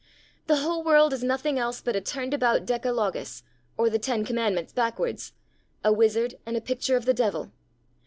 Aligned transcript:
The 0.47 0.55
whole 0.55 0.83
world 0.83 1.13
is 1.13 1.23
nothing 1.23 1.59
else 1.59 1.79
but 1.79 1.95
a 1.95 2.01
turned 2.01 2.33
about 2.33 2.65
Decalogus, 2.65 3.43
or 3.77 3.87
the 3.87 3.99
Ten 3.99 4.25
Commandments 4.25 4.73
backwards, 4.73 5.31
a 5.83 5.93
wizard, 5.93 6.33
and 6.43 6.57
a 6.57 6.59
picture 6.59 6.95
of 6.97 7.05
the 7.05 7.13
devil. 7.13 7.51